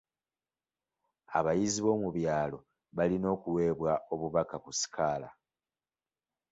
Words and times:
Abayizi 1.37 1.79
b'omu 1.81 2.09
byalo 2.17 2.59
balina 2.97 3.27
okuweebwa 3.35 3.93
obubaka 4.13 4.55
ku 4.63 4.71
sikaala. 4.79 5.29